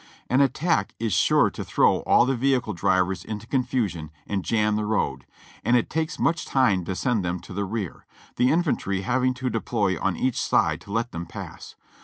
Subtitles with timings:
[0.31, 4.83] An attack is sure to throw all the vehicle drivers into confusion and jam the
[4.83, 5.27] road,
[5.63, 9.47] and it takes much time to send them to the rear, the infantry having to
[9.51, 11.75] deploy on each side to let them pass.